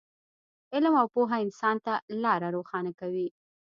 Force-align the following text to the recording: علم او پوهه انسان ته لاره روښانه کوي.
علم 0.73 0.93
او 1.01 1.07
پوهه 1.13 1.37
انسان 1.45 1.75
ته 1.85 1.93
لاره 2.23 2.47
روښانه 2.55 2.91
کوي. 2.99 3.27